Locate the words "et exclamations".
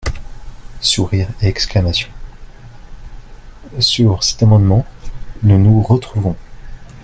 1.43-2.07